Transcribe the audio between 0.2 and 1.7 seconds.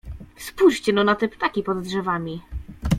"Spójrzcie no na te ptaki